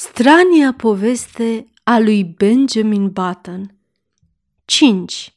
Strania 0.00 0.72
poveste 0.72 1.66
a 1.82 1.98
lui 1.98 2.24
Benjamin 2.24 3.08
Button 3.10 3.74
5. 4.64 5.36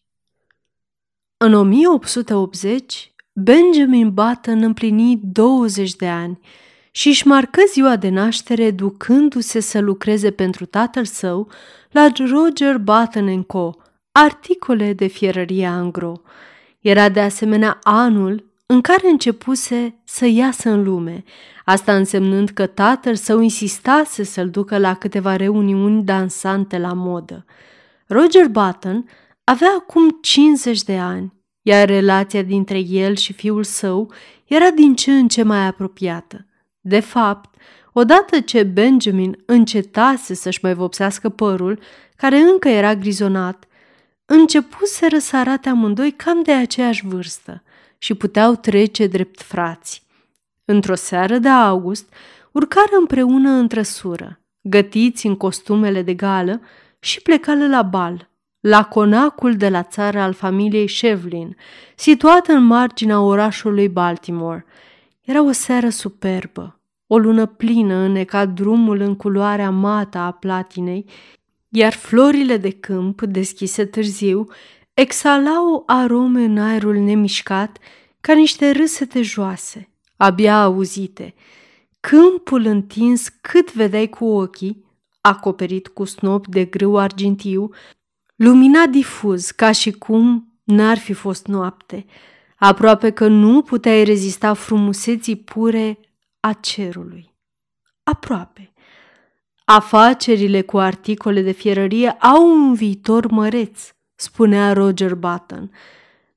În 1.38 1.54
1880, 1.54 3.14
Benjamin 3.34 4.14
Button 4.14 4.64
împlini 4.64 5.20
20 5.24 5.96
de 5.96 6.08
ani 6.08 6.40
și 6.92 7.08
își 7.08 7.28
marcă 7.28 7.62
ziua 7.72 7.96
de 7.96 8.10
naștere 8.10 8.72
ducându-se 8.72 9.60
să 9.60 9.80
lucreze 9.80 10.32
pentru 10.32 10.66
tatăl 10.66 11.06
său 11.06 11.50
la 11.92 12.12
Roger 12.30 12.78
Button 12.78 13.44
Co., 13.44 13.76
articole 14.12 14.94
de 14.94 15.08
fierărie 15.08 15.66
angro. 15.66 16.22
Era 16.80 17.10
de 17.10 17.20
asemenea 17.20 17.80
anul 17.84 18.51
în 18.72 18.82
care 18.82 19.10
începuse 19.10 19.96
să 20.04 20.26
iasă 20.26 20.70
în 20.70 20.84
lume, 20.84 21.24
asta 21.66 21.96
însemnând 21.96 22.50
că 22.50 22.66
tatăl 22.66 23.16
său 23.16 23.40
insistase 23.40 24.24
să-l 24.24 24.50
ducă 24.50 24.78
la 24.78 24.96
câteva 24.96 25.36
reuniuni 25.36 26.04
dansante 26.04 26.78
la 26.78 26.94
modă. 26.94 27.46
Roger 28.08 28.48
Button 28.48 29.10
avea 29.44 29.68
acum 29.78 30.18
50 30.22 30.84
de 30.84 30.98
ani, 30.98 31.34
iar 31.62 31.88
relația 31.88 32.42
dintre 32.42 32.78
el 32.80 33.16
și 33.16 33.34
fiul 33.34 33.64
său 33.64 34.12
era 34.46 34.70
din 34.70 34.96
ce 34.96 35.12
în 35.12 35.28
ce 35.28 35.44
mai 35.44 35.66
apropiată. 35.66 36.46
De 36.80 37.00
fapt, 37.00 37.56
odată 37.94 38.40
ce 38.40 38.64
Benjamin 38.64 39.44
încetase 39.46 40.34
să-și 40.34 40.60
mai 40.62 40.74
vopsească 40.74 41.30
părul, 41.30 41.80
care 42.16 42.38
încă 42.38 42.68
era 42.68 42.96
grizonat, 42.96 43.68
începuseră 44.26 45.18
să 45.18 45.38
arate 45.38 45.70
amândoi 45.70 46.12
cam 46.12 46.42
de 46.44 46.52
aceeași 46.52 47.08
vârstă– 47.08 47.64
și 48.04 48.14
puteau 48.14 48.56
trece 48.56 49.08
drept 49.08 49.42
frați. 49.42 50.04
Într-o 50.66 50.96
seară 50.96 51.38
de 51.38 51.48
august, 51.48 52.14
urcară 52.52 52.96
împreună 53.00 53.50
în 53.50 53.68
trăsură, 53.68 54.40
gătiți 54.62 55.26
în 55.26 55.36
costumele 55.36 56.02
de 56.02 56.14
gală 56.14 56.62
și 57.00 57.22
plecală 57.22 57.68
la 57.68 57.82
bal, 57.82 58.30
la 58.60 58.84
conacul 58.84 59.56
de 59.56 59.70
la 59.70 59.84
țară 59.84 60.20
al 60.20 60.34
familiei 60.34 60.90
Shevlin, 60.90 61.56
situat 61.96 62.48
în 62.48 62.64
marginea 62.64 63.22
orașului 63.22 63.90
Baltimore. 63.90 64.66
Era 65.22 65.44
o 65.44 65.52
seară 65.52 65.90
superbă. 65.90 66.80
O 67.08 67.18
lună 67.18 67.46
plină 67.46 67.96
înneca 67.96 68.46
drumul 68.46 69.00
în 69.00 69.16
culoarea 69.16 69.70
mată 69.70 70.18
a 70.18 70.32
platinei, 70.32 71.06
iar 71.70 71.94
florile 71.94 72.58
de 72.58 72.72
câmp, 72.72 73.22
deschise 73.22 73.86
târziu, 73.86 74.48
exhalau 75.02 75.84
arome 75.86 76.44
în 76.44 76.58
aerul 76.58 76.96
nemișcat 76.96 77.78
ca 78.20 78.34
niște 78.34 78.72
râsete 78.72 79.22
joase, 79.22 79.90
abia 80.16 80.62
auzite. 80.62 81.34
Câmpul 82.00 82.66
întins 82.66 83.28
cât 83.42 83.74
vedeai 83.74 84.10
cu 84.10 84.26
ochii, 84.26 84.86
acoperit 85.22 85.88
cu 85.88 86.04
snop 86.04 86.48
de 86.48 86.66
grâu 86.66 86.98
argintiu, 86.98 87.70
lumina 88.36 88.86
difuz 88.86 89.50
ca 89.50 89.72
și 89.72 89.92
cum 89.92 90.54
n-ar 90.64 90.98
fi 90.98 91.14
fost 91.14 91.48
noapte, 91.48 92.06
aproape 92.58 93.10
că 93.10 93.28
nu 93.28 93.62
puteai 93.62 94.04
rezista 94.04 94.54
frumuseții 94.54 95.36
pure 95.36 96.00
a 96.40 96.54
cerului. 96.54 97.34
Aproape. 98.04 98.74
Afacerile 99.66 100.62
cu 100.62 100.78
articole 100.78 101.42
de 101.42 101.52
fierărie 101.52 102.10
au 102.10 102.50
un 102.50 102.74
viitor 102.74 103.32
măreț, 103.32 103.92
spunea 104.22 104.74
Roger 104.74 105.16
Button. 105.16 105.72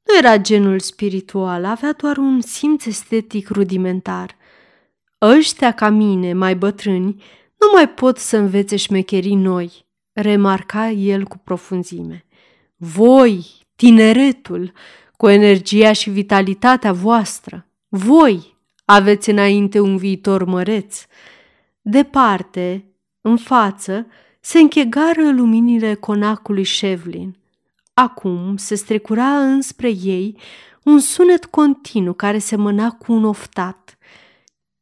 Nu 0.04 0.18
era 0.18 0.36
genul 0.36 0.80
spiritual, 0.80 1.64
avea 1.64 1.92
doar 1.92 2.16
un 2.16 2.40
simț 2.40 2.84
estetic 2.84 3.48
rudimentar. 3.48 4.36
Ăștia 5.20 5.72
ca 5.72 5.88
mine, 5.88 6.32
mai 6.32 6.56
bătrâni, 6.56 7.22
nu 7.58 7.66
mai 7.74 7.88
pot 7.88 8.18
să 8.18 8.36
învețe 8.36 8.76
șmecherii 8.76 9.34
noi, 9.34 9.86
remarca 10.12 10.90
el 10.90 11.24
cu 11.24 11.38
profunzime. 11.38 12.24
Voi, 12.76 13.46
tineretul, 13.76 14.72
cu 15.16 15.28
energia 15.28 15.92
și 15.92 16.10
vitalitatea 16.10 16.92
voastră, 16.92 17.66
voi 17.88 18.56
aveți 18.84 19.30
înainte 19.30 19.80
un 19.80 19.96
viitor 19.96 20.44
măreț. 20.44 21.04
Departe, 21.80 22.84
în 23.20 23.36
față, 23.36 24.06
se 24.40 24.58
închegară 24.58 25.30
luminile 25.30 25.94
conacului 25.94 26.64
Shevlin– 26.64 27.36
Acum 27.94 28.56
se 28.56 28.74
strecura 28.74 29.24
înspre 29.24 29.88
ei 29.88 30.38
un 30.82 30.98
sunet 30.98 31.44
continuu 31.44 32.12
care 32.12 32.38
semăna 32.38 32.90
cu 32.90 33.12
un 33.12 33.24
oftat. 33.24 33.98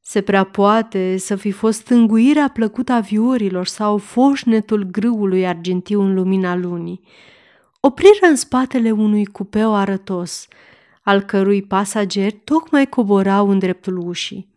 Se 0.00 0.20
prea 0.20 0.44
poate 0.44 1.16
să 1.16 1.36
fi 1.36 1.50
fost 1.50 1.88
înguirea 1.88 2.48
plăcută 2.48 2.92
a 2.92 3.00
viorilor 3.00 3.66
sau 3.66 3.98
foșnetul 3.98 4.82
grâului 4.82 5.46
argintiu 5.46 6.00
în 6.00 6.14
lumina 6.14 6.56
lunii. 6.56 7.00
Opriră 7.80 8.26
în 8.28 8.36
spatele 8.36 8.90
unui 8.90 9.24
cupeu 9.24 9.74
arătos, 9.74 10.46
al 11.02 11.20
cărui 11.20 11.62
pasageri 11.62 12.40
tocmai 12.44 12.86
coborau 12.86 13.48
în 13.48 13.58
dreptul 13.58 13.96
ușii. 13.96 14.48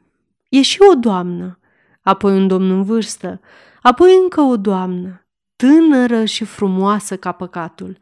Ieși 0.49 0.81
o 0.81 0.93
doamnă, 0.93 1.59
apoi 2.01 2.35
un 2.35 2.47
domn 2.47 2.69
în 2.69 2.83
vârstă, 2.83 3.39
apoi 3.81 4.17
încă 4.21 4.41
o 4.41 4.57
doamnă, 4.57 5.25
tânără 5.55 6.25
și 6.25 6.43
frumoasă 6.43 7.17
ca 7.17 7.31
păcatul, 7.31 7.97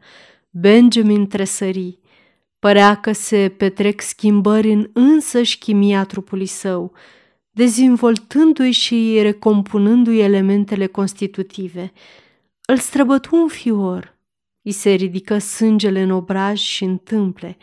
Benjamin 0.56 1.26
tresări. 1.26 1.98
Părea 2.58 2.94
că 2.94 3.12
se 3.12 3.54
petrec 3.56 4.00
schimbări 4.00 4.72
în 4.72 4.90
însăși 4.92 5.58
chimia 5.58 6.04
trupului 6.04 6.46
său, 6.46 6.92
dezvoltându-i 7.50 8.70
și 8.70 9.18
recompunându-i 9.22 10.20
elementele 10.20 10.86
constitutive. 10.86 11.92
Îl 12.66 12.76
străbătu 12.76 13.36
un 13.36 13.48
fior, 13.48 14.18
îi 14.62 14.72
se 14.72 14.90
ridică 14.90 15.38
sângele 15.38 16.00
în 16.00 16.10
obraj 16.10 16.60
și 16.60 16.84
în 16.84 16.96
tâmple, 16.96 17.56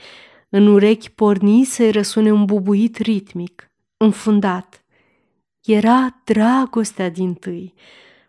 în 0.50 0.68
urechi 0.68 1.10
porni 1.10 1.64
să-i 1.64 1.92
răsune 1.92 2.32
un 2.32 2.46
bubuit 2.46 2.98
ritmic, 2.98 3.72
înfundat. 3.98 4.86
Era 5.62 6.22
dragostea 6.24 7.10
din 7.10 7.34
tâi. 7.34 7.74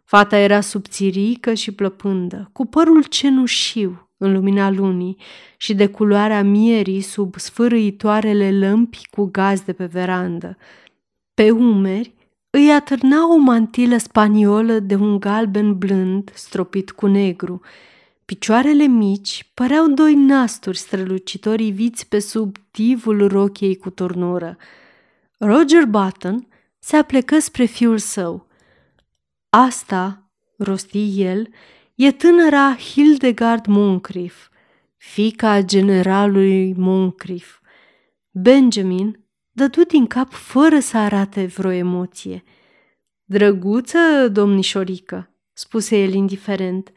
Fata 0.04 0.36
era 0.36 0.60
subțirică 0.60 1.54
și 1.54 1.72
plăpândă, 1.72 2.50
cu 2.52 2.66
părul 2.66 3.04
cenușiu, 3.04 4.06
în 4.22 4.32
lumina 4.32 4.70
lunii 4.70 5.16
și 5.56 5.74
de 5.74 5.86
culoarea 5.86 6.42
mierii 6.42 7.00
sub 7.00 7.36
sfârâitoarele 7.36 8.58
lămpi 8.58 9.08
cu 9.10 9.24
gaz 9.24 9.60
de 9.60 9.72
pe 9.72 9.84
verandă. 9.84 10.56
Pe 11.34 11.50
umeri 11.50 12.14
îi 12.50 12.70
atârna 12.70 13.32
o 13.32 13.36
mantilă 13.36 13.96
spaniolă 13.96 14.78
de 14.78 14.94
un 14.94 15.18
galben 15.18 15.78
blând 15.78 16.30
stropit 16.34 16.90
cu 16.90 17.06
negru. 17.06 17.60
Picioarele 18.24 18.84
mici 18.84 19.50
păreau 19.54 19.88
doi 19.88 20.14
nasturi 20.14 20.78
strălucitori 20.78 21.70
viți 21.70 22.08
pe 22.08 22.18
sub 22.18 22.56
tivul 22.70 23.28
rochiei 23.28 23.76
cu 23.76 23.90
turnură. 23.90 24.56
Roger 25.38 25.84
Button 25.84 26.46
se 26.78 26.96
aplecă 26.96 27.38
spre 27.38 27.64
fiul 27.64 27.98
său. 27.98 28.46
Asta, 29.50 30.22
rosti 30.58 31.22
el, 31.22 31.48
e 31.94 32.12
tânăra 32.12 32.76
Hildegard 32.76 33.66
Moncrief, 33.66 34.48
fica 34.96 35.60
generalului 35.60 36.74
Moncrief. 36.76 37.60
Benjamin 38.30 39.24
dădu 39.50 39.82
din 39.82 40.06
cap 40.06 40.32
fără 40.32 40.78
să 40.78 40.96
arate 40.96 41.46
vreo 41.46 41.70
emoție. 41.70 42.42
Drăguță, 43.24 44.28
domnișorică, 44.32 45.30
spuse 45.52 45.96
el 45.96 46.12
indiferent, 46.12 46.92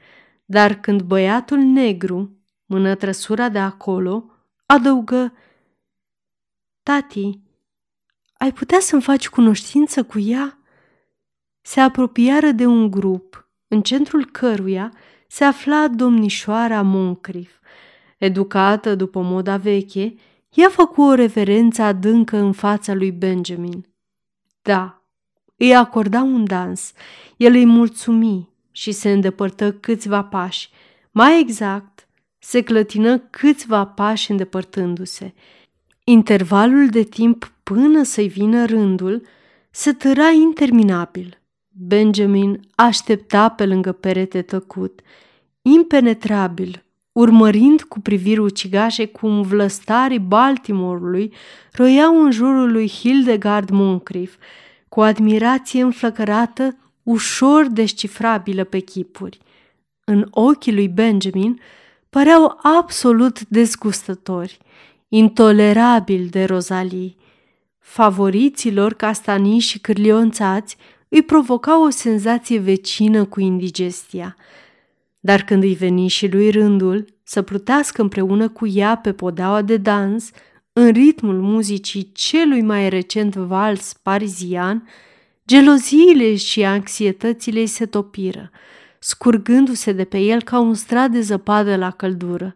dar 0.46 0.80
când 0.80 1.02
băiatul 1.02 1.58
negru 1.58 2.40
mână 2.66 2.96
trăsura 2.96 3.50
de 3.50 3.60
acolo, 3.60 4.32
adăugă 4.66 5.34
Tati, 6.84 7.40
ai 8.38 8.54
putea 8.54 8.80
să-mi 8.80 9.02
faci 9.02 9.30
cunoștință 9.30 10.04
cu 10.04 10.20
ea? 10.20 10.60
Se 11.62 11.80
apropiară 11.80 12.52
de 12.52 12.66
un 12.66 12.92
grup 12.92 13.45
în 13.68 13.82
centrul 13.82 14.26
căruia 14.26 14.94
se 15.28 15.44
afla 15.44 15.88
domnișoara 15.88 16.82
Moncrief. 16.82 17.52
Educată 18.18 18.96
după 18.96 19.22
moda 19.22 19.58
veche, 19.58 20.16
ea 20.54 20.70
făcu 20.70 21.02
o 21.02 21.14
reverență 21.14 21.82
adâncă 21.82 22.38
în 22.38 22.52
fața 22.52 22.94
lui 22.94 23.12
Benjamin. 23.12 23.86
Da, 24.62 25.02
îi 25.58 25.76
acorda 25.76 26.22
un 26.22 26.46
dans, 26.46 26.92
el 27.38 27.54
îi 27.54 27.66
mulțumi 27.66 28.50
și 28.72 28.92
se 28.92 29.12
îndepărtă 29.12 29.74
câțiva 29.74 30.24
pași. 30.24 30.70
Mai 31.12 31.40
exact, 31.40 32.08
se 32.40 32.62
clătină 32.62 33.18
câțiva 33.18 33.86
pași 33.86 34.32
îndepărtându-se. 34.32 35.34
Intervalul 36.04 36.90
de 36.90 37.04
timp 37.04 37.52
până 37.64 38.04
să-i 38.04 38.28
vină 38.28 38.66
rândul 38.66 39.22
se 39.72 39.94
tăra 39.94 40.30
interminabil. 40.30 41.40
Benjamin 41.78 42.60
aștepta 42.76 43.50
pe 43.50 43.66
lângă 43.66 43.92
perete 43.92 44.42
tăcut, 44.42 45.00
impenetrabil, 45.62 46.84
urmărind 47.12 47.82
cu 47.82 48.00
priviri 48.00 48.40
ucigașe 48.40 49.06
cum 49.06 49.42
vlăstarii 49.42 50.20
Baltimore-ului 50.20 51.34
roiau 51.72 52.24
în 52.24 52.32
jurul 52.32 52.72
lui 52.72 52.90
Hildegard 52.90 53.70
Moncrief, 53.70 54.36
cu 54.90 55.02
admirație 55.02 55.82
înflăcărată 55.82 56.78
ușor 57.04 57.66
descifrabilă 57.68 58.64
pe 58.64 58.80
chipuri. 58.80 59.40
În 60.04 60.28
ochii 60.30 60.74
lui 60.74 60.88
Benjamin 60.88 61.60
păreau 62.10 62.60
absolut 62.62 63.48
dezgustători, 63.48 64.58
intolerabil 65.08 66.28
de 66.30 66.44
rozalii. 66.44 67.18
Favoriților 67.80 68.94
castanii 68.94 69.60
și 69.60 69.80
cârlionțați 69.80 70.78
îi 71.16 71.22
provoca 71.22 71.82
o 71.82 71.90
senzație 71.90 72.60
vecină 72.60 73.26
cu 73.26 73.40
indigestia. 73.40 74.36
Dar 75.20 75.44
când 75.44 75.64
îi 75.64 75.74
veni 75.74 76.08
și 76.08 76.28
lui 76.28 76.50
rândul 76.50 77.06
să 77.24 77.42
plutească 77.42 78.02
împreună 78.02 78.50
cu 78.50 78.68
ea 78.68 78.96
pe 78.98 79.14
podeaua 79.14 79.62
de 79.62 79.78
dans, 79.78 80.30
în 80.74 80.92
ritmul 80.92 81.42
muzicii 81.42 82.12
celui 82.14 82.62
mai 82.62 82.90
recent 82.90 83.36
vals 83.36 83.94
parizian, 83.94 84.88
geloziile 85.48 86.36
și 86.36 86.64
anxietățile 86.64 87.60
îi 87.60 87.68
se 87.68 87.86
topiră, 87.86 88.52
scurgându-se 89.00 89.92
de 89.92 90.04
pe 90.04 90.20
el 90.20 90.42
ca 90.42 90.60
un 90.60 90.74
strat 90.74 91.12
de 91.12 91.22
zăpadă 91.22 91.76
la 91.76 91.92
căldură. 91.92 92.56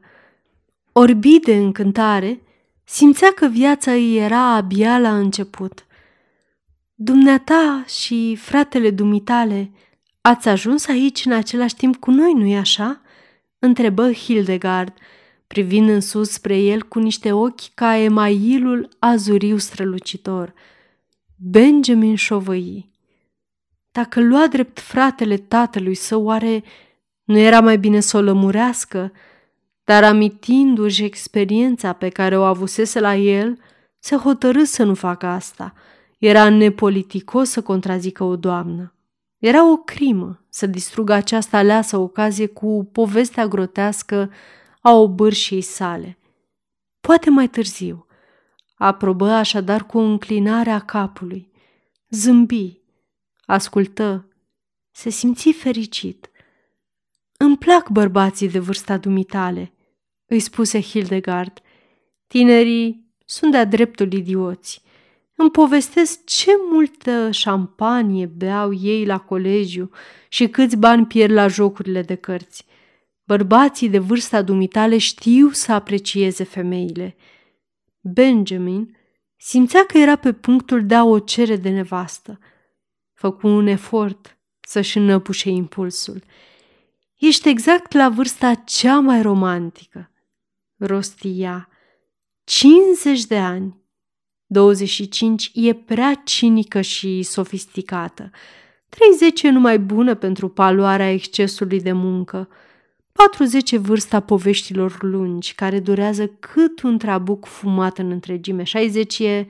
Orbit 0.92 1.44
de 1.44 1.56
încântare, 1.56 2.42
simțea 2.84 3.32
că 3.32 3.48
viața 3.48 3.92
îi 3.92 4.18
era 4.18 4.56
abia 4.56 5.00
la 5.00 5.18
început. 5.18 5.84
Dumneata 7.02 7.84
și 7.88 8.36
fratele 8.36 8.90
dumitale 8.90 9.72
ați 10.22 10.48
ajuns 10.48 10.88
aici 10.88 11.26
în 11.26 11.32
același 11.32 11.76
timp 11.76 11.96
cu 11.96 12.12
noi, 12.12 12.34
nu-i 12.34 12.58
așa?" 12.58 13.02
întrebă 13.60 14.12
Hildegard, 14.12 14.94
privind 15.48 15.90
în 15.90 16.02
sus 16.02 16.30
spre 16.30 16.58
el 16.58 16.84
cu 16.84 17.00
niște 17.00 17.32
ochi 17.32 17.74
ca 17.74 17.96
emailul 17.96 18.90
azuriu 19.00 19.58
strălucitor. 19.58 20.54
Benjamin 21.36 22.16
șovăi. 22.16 22.90
Dacă 23.92 24.22
lua 24.22 24.48
drept 24.48 24.80
fratele 24.80 25.38
tatălui 25.38 25.96
său, 25.96 26.24
oare 26.24 26.64
nu 27.24 27.38
era 27.38 27.62
mai 27.62 27.78
bine 27.78 28.00
să 28.00 28.18
o 28.18 28.22
lămurească? 28.22 29.12
Dar 29.84 30.04
amintindu-și 30.04 31.04
experiența 31.04 31.94
pe 31.94 32.10
care 32.10 32.38
o 32.38 32.44
avusese 32.44 33.00
la 33.00 33.16
el, 33.16 33.58
se 34.00 34.16
hotărâ 34.16 34.64
să 34.64 34.84
nu 34.84 34.94
facă 34.94 35.26
asta. 35.26 35.74
Era 36.20 36.50
nepoliticos 36.50 37.50
să 37.50 37.62
contrazică 37.62 38.24
o 38.24 38.36
doamnă. 38.36 38.94
Era 39.38 39.72
o 39.72 39.78
crimă 39.78 40.46
să 40.50 40.68
distrugă 40.68 41.14
această 41.14 41.56
aleasă 41.56 41.98
ocazie 41.98 42.46
cu 42.46 42.90
povestea 42.92 43.48
grotească 43.48 44.32
a 44.82 44.92
obârșiei 44.92 45.62
sale. 45.62 46.18
Poate 47.00 47.30
mai 47.30 47.48
târziu. 47.50 48.06
Aprobă 48.76 49.30
așadar 49.30 49.86
cu 49.86 49.98
o 49.98 50.02
înclinare 50.02 50.70
a 50.70 50.80
capului. 50.80 51.52
Zâmbi, 52.10 52.82
ascultă, 53.46 54.28
se 54.92 55.10
simți 55.10 55.52
fericit. 55.52 56.30
Îmi 57.38 57.58
plac 57.58 57.90
bărbații 57.90 58.50
de 58.50 58.60
vârsta 58.60 58.98
dumitale, 58.98 59.74
îi 60.26 60.40
spuse 60.40 60.82
Hildegard. 60.82 61.62
Tinerii 62.28 63.14
sunt 63.26 63.52
de-a 63.52 63.66
dreptul 63.66 64.14
idioți. 64.14 64.84
Îmi 65.42 65.52
povestesc 65.52 66.26
ce 66.26 66.52
multă 66.72 67.32
șampanie 67.32 68.26
beau 68.26 68.74
ei 68.74 69.06
la 69.06 69.18
colegiu 69.20 69.90
și 70.30 70.48
câți 70.48 70.78
bani 70.78 71.06
pierd 71.06 71.32
la 71.32 71.48
jocurile 71.48 72.02
de 72.02 72.16
cărți. 72.16 72.66
Bărbații 73.24 73.90
de 73.90 74.00
vârsta 74.00 74.42
dumitale 74.42 74.98
știu 74.98 75.50
să 75.50 75.72
aprecieze 75.72 76.44
femeile. 76.44 77.16
Benjamin 78.00 78.98
simțea 79.38 79.86
că 79.86 79.98
era 79.98 80.16
pe 80.16 80.34
punctul 80.34 80.86
de 80.86 80.96
a 80.96 81.04
o 81.04 81.20
cere 81.20 81.56
de 81.56 81.70
nevastă. 81.70 82.40
Făcu 83.14 83.48
un 83.48 83.68
efort 83.68 84.38
să-și 84.60 84.98
înăpușe 84.98 85.50
impulsul. 85.50 86.24
Ești 87.18 87.50
exact 87.50 87.94
la 87.94 88.10
vârsta 88.10 88.54
cea 88.54 89.00
mai 89.00 89.22
romantică, 89.22 90.12
rostia. 90.78 91.70
50 92.44 93.26
de 93.26 93.38
ani. 93.38 93.79
25 94.52 95.52
e 95.54 95.74
prea 95.74 96.22
cinică 96.24 96.82
și 96.82 97.24
sofisticată. 97.24 98.32
30 98.90 99.42
e 99.42 99.50
numai 99.50 99.80
bună 99.80 100.16
pentru 100.16 100.48
paloarea 100.48 101.12
excesului 101.12 101.82
de 101.82 101.92
muncă. 101.92 102.50
40 103.12 103.76
vârsta 103.76 104.20
poveștilor 104.20 105.04
lungi, 105.04 105.54
care 105.54 105.80
durează 105.80 106.28
cât 106.28 106.82
un 106.82 106.98
trabuc 106.98 107.46
fumat 107.46 107.98
în 107.98 108.12
întregime. 108.12 108.64
60 108.64 109.20
e... 109.20 109.48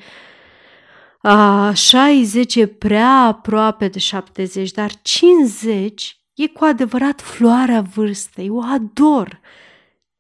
A, 1.21 1.73
60 1.73 2.55
e 2.55 2.65
prea 2.65 3.09
aproape 3.09 3.87
de 3.87 3.99
70, 3.99 4.71
dar 4.71 4.91
50 5.01 6.19
e 6.33 6.47
cu 6.47 6.63
adevărat 6.63 7.21
floarea 7.21 7.81
vârstei. 7.81 8.49
O 8.49 8.61
ador. 8.61 9.39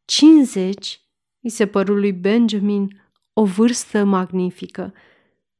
50 0.05 1.01
îi 1.41 1.49
se 1.49 1.65
păru 1.65 1.95
lui 1.95 2.11
Benjamin 2.11 2.99
o 3.39 3.43
vârstă 3.43 4.03
magnifică. 4.03 4.93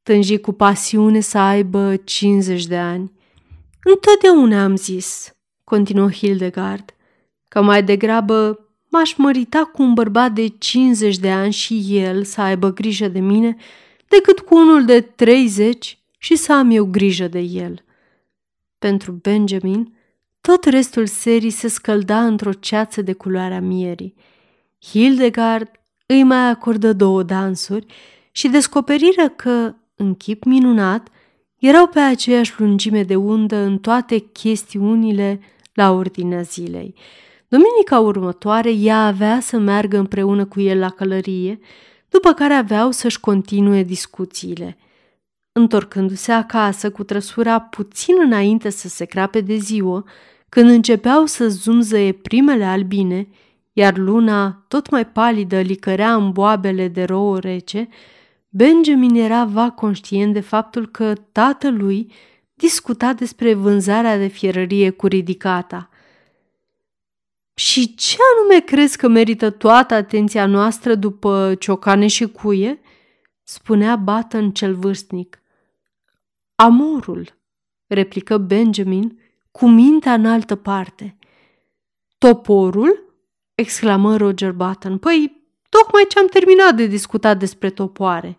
Tânji 0.04 0.38
cu 0.38 0.52
pasiune 0.52 1.20
să 1.20 1.38
aibă 1.38 1.96
50 1.96 2.66
de 2.66 2.78
ani. 2.78 3.12
Întotdeauna 3.84 4.64
am 4.64 4.76
zis, 4.76 5.36
continuă 5.64 6.12
Hildegard, 6.12 6.96
că 7.48 7.62
mai 7.62 7.84
degrabă 7.84 8.68
m-aș 8.90 9.16
mărita 9.16 9.64
cu 9.74 9.81
un 9.81 9.94
bărbat 9.94 10.31
de 10.31 10.48
50 10.48 11.18
de 11.18 11.31
ani 11.31 11.52
și 11.52 11.86
el 11.90 12.24
să 12.24 12.42
aibă 12.42 12.74
grijă 12.74 13.08
de 13.08 13.20
mine, 13.20 13.56
decât 14.08 14.40
cu 14.40 14.56
unul 14.56 14.86
de 14.86 15.02
30 15.02 16.00
și 16.18 16.36
să 16.36 16.54
am 16.54 16.70
eu 16.70 16.86
grijă 16.86 17.28
de 17.28 17.40
el. 17.40 17.84
Pentru 18.80 19.12
Benjamin, 19.12 19.94
tot 20.42 20.66
restul 20.66 21.06
serii 21.06 21.50
se 21.50 21.68
scălda 21.68 22.26
într-o 22.26 22.54
ceață 22.54 23.02
de 23.02 23.14
culoarea 23.14 23.62
mierii. 23.62 24.16
Hildegard 24.81 25.79
îi 26.14 26.24
mai 26.24 26.50
acordă 26.50 26.94
două 26.94 27.24
dansuri 27.24 27.86
și 28.32 28.48
descoperiră 28.48 29.30
că, 29.36 29.76
în 29.96 30.16
chip 30.16 30.44
minunat, 30.44 31.08
erau 31.60 31.88
pe 31.88 32.00
aceeași 32.00 32.54
lungime 32.58 33.04
de 33.04 33.16
undă 33.16 33.56
în 33.56 33.78
toate 33.78 34.18
chestiunile 34.18 35.40
la 35.74 35.92
ordinea 35.92 36.42
zilei. 36.42 36.96
Duminica 37.48 38.00
următoare 38.00 38.72
ea 38.72 39.06
avea 39.06 39.40
să 39.40 39.58
meargă 39.58 39.98
împreună 39.98 40.46
cu 40.46 40.60
el 40.60 40.80
la 40.80 40.90
călărie, 40.90 41.60
după 42.10 42.34
care 42.34 42.54
aveau 42.54 42.92
să-și 42.92 43.20
continue 43.20 43.84
discuțiile. 43.84 44.78
Întorcându-se 45.52 46.32
acasă 46.32 46.92
cu 46.92 47.04
trăsura 47.04 47.60
puțin 47.60 48.16
înainte 48.26 48.70
să 48.70 48.88
se 48.88 49.06
crape 49.06 49.42
de 49.42 49.56
ziua, 49.56 50.04
când 50.50 50.70
începeau 50.70 51.26
să 51.26 51.48
zumzăie 51.48 52.12
primele 52.12 52.66
albine, 52.66 53.28
iar 53.80 53.98
luna, 53.98 54.66
tot 54.68 54.90
mai 54.90 55.07
palidă, 55.07 55.59
licărea 55.59 56.16
în 56.16 56.31
boabele 56.31 56.88
de 56.88 57.04
rouă 57.04 57.40
rece, 57.40 57.90
Benjamin 58.50 59.16
era 59.16 59.45
va 59.45 59.69
conștient 59.71 60.33
de 60.33 60.40
faptul 60.40 60.88
că 60.88 61.14
tatălui 61.31 62.12
discuta 62.54 63.14
despre 63.14 63.54
vânzarea 63.54 64.18
de 64.18 64.28
fierărie 64.28 64.90
cu 64.90 65.07
ridicata. 65.07 65.90
Și 67.54 67.95
ce 67.95 68.18
anume 68.36 68.59
crezi 68.59 68.98
că 68.98 69.07
merită 69.07 69.50
toată 69.50 69.94
atenția 69.94 70.45
noastră 70.45 70.95
după 70.95 71.56
ciocane 71.59 72.07
și 72.07 72.28
cuie?" 72.28 72.80
spunea 73.44 73.95
Batten 73.95 74.52
cel 74.52 74.76
vârstnic. 74.76 75.42
Amorul, 76.56 77.38
replică 77.88 78.38
Benjamin 78.38 79.19
cu 79.52 79.68
mintea 79.68 80.14
în 80.14 80.26
altă 80.26 80.56
parte. 80.56 81.18
Toporul? 82.18 83.08
Exclamă 83.59 84.18
Roger 84.18 84.51
Button. 84.51 84.97
Păi, 84.97 85.47
tocmai 85.69 86.06
ce 86.07 86.19
am 86.19 86.28
terminat 86.28 86.75
de 86.75 86.85
discutat 86.85 87.39
despre 87.39 87.69
topoare. 87.69 88.37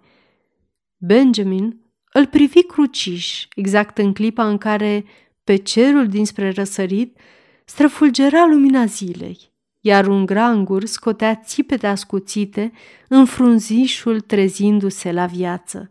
Benjamin 0.96 1.80
îl 2.12 2.26
privi 2.26 2.62
cruciș, 2.62 3.46
exact 3.54 3.98
în 3.98 4.12
clipa 4.12 4.48
în 4.48 4.58
care, 4.58 5.04
pe 5.44 5.56
cerul 5.56 6.08
dinspre 6.08 6.50
răsărit, 6.50 7.18
străfulgera 7.64 8.46
lumina 8.46 8.84
zilei, 8.84 9.52
iar 9.80 10.06
un 10.06 10.26
grangur 10.26 10.84
scotea 10.84 11.34
țipete 11.34 11.86
ascuțite 11.86 12.72
în 13.08 13.24
frunzișul 13.24 14.20
trezindu-se 14.20 15.12
la 15.12 15.26
viață. 15.26 15.90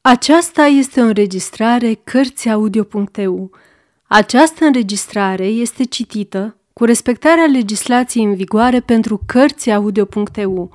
Aceasta 0.00 0.64
este 0.64 1.00
o 1.00 1.04
înregistrare 1.04 1.94
Cărțiaudio.eu. 1.94 3.50
Această 4.06 4.64
înregistrare 4.64 5.44
este 5.46 5.84
citită 5.84 6.56
cu 6.72 6.84
respectarea 6.84 7.44
legislației 7.44 8.24
în 8.24 8.34
vigoare 8.34 8.80
pentru 8.80 9.20
Cărțiaudio.eu. 9.26 10.70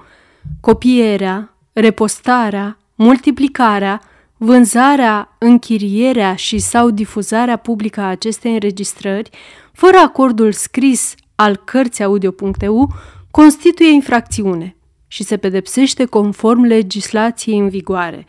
Copierea, 0.59 1.55
repostarea, 1.73 2.77
multiplicarea, 2.95 4.01
vânzarea, 4.37 5.35
închirierea 5.37 6.35
și 6.35 6.59
sau 6.59 6.89
difuzarea 6.89 7.57
publică 7.57 8.01
a 8.01 8.09
acestei 8.09 8.53
înregistrări, 8.53 9.29
fără 9.73 9.97
acordul 9.97 10.51
scris 10.51 11.15
al 11.35 11.55
Cărțiaudio.eu, 11.55 12.93
constituie 13.31 13.91
infracțiune 13.91 14.75
și 15.07 15.23
se 15.23 15.37
pedepsește 15.37 16.05
conform 16.05 16.63
legislației 16.63 17.59
în 17.59 17.69
vigoare. 17.69 18.25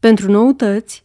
Pentru 0.00 0.30
noutăți, 0.30 1.04